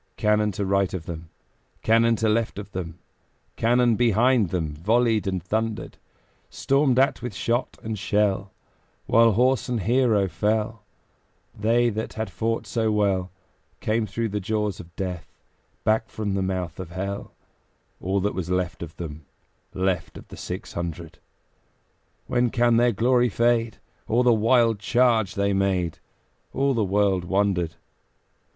Cannon 0.17 0.51
to 0.53 0.65
right 0.65 0.91
of 0.95 1.05
them, 1.05 1.29
Cannon 1.83 2.15
to 2.15 2.27
left 2.27 2.57
of 2.57 2.71
them, 2.71 2.97
Cannon 3.55 3.95
behind 3.95 4.49
them 4.49 4.73
Volleyed 4.73 5.27
and 5.27 5.43
thundered: 5.43 5.97
Stormed 6.49 6.97
at 6.97 7.21
with 7.21 7.35
shot 7.35 7.77
and 7.83 7.99
shell, 7.99 8.51
While 9.05 9.33
horse 9.33 9.69
and 9.69 9.81
hero 9.81 10.27
fell, 10.27 10.81
They 11.53 11.91
that 11.91 12.13
had 12.13 12.31
fought 12.31 12.65
so 12.65 12.91
well 12.91 13.29
Came 13.79 14.07
through 14.07 14.29
the 14.29 14.39
jaws 14.39 14.79
of 14.79 14.95
Death 14.95 15.35
Back 15.83 16.09
from 16.09 16.33
the 16.33 16.41
mouth 16.41 16.79
of 16.79 16.89
Hell 16.89 17.35
All 18.01 18.19
that 18.21 18.33
was 18.33 18.49
left 18.49 18.81
of 18.81 18.97
them, 18.97 19.27
Left 19.75 20.17
of 20.17 20.25
six 20.39 20.73
hundred. 20.73 21.19
When 22.25 22.49
can 22.49 22.77
their 22.77 22.91
glory 22.91 23.29
fade? 23.29 23.77
O 24.09 24.23
the 24.23 24.33
wild 24.33 24.79
charge 24.79 25.35
they 25.35 25.53
made! 25.53 25.99
All 26.53 26.73
the 26.73 26.83
world 26.83 27.23
wondered. 27.23 27.75